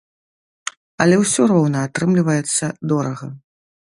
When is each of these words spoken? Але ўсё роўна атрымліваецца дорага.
Але 1.03 1.15
ўсё 1.23 1.41
роўна 1.51 1.83
атрымліваецца 1.89 2.65
дорага. 2.95 3.27